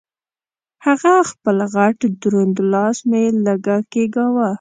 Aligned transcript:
هغه 0.85 1.13
خپل 1.31 1.57
غټ 1.73 1.99
دروند 2.21 2.55
لاس 2.71 2.97
مې 3.09 3.23
لږه 3.45 3.77
کېګاږه. 3.91 4.49